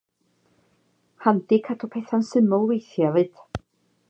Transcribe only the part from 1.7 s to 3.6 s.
pethe'n syml weithiau 'fyd!